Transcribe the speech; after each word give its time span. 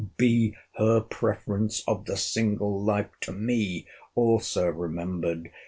Be 0.17 0.55
her 0.77 0.99
preference 0.99 1.83
of 1.87 2.05
the 2.05 2.17
single 2.17 2.81
life 2.83 3.11
to 3.19 3.31
me 3.31 3.85
also 4.15 4.65
remembered! 4.65 5.51